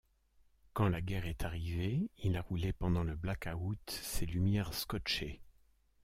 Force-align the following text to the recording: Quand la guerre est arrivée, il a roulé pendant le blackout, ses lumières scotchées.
Quand 0.73 0.89
la 0.89 0.99
guerre 0.99 1.27
est 1.27 1.43
arrivée, 1.45 2.09
il 2.23 2.35
a 2.35 2.41
roulé 2.41 2.73
pendant 2.73 3.03
le 3.03 3.15
blackout, 3.15 3.77
ses 3.87 4.25
lumières 4.25 4.73
scotchées. 4.73 5.43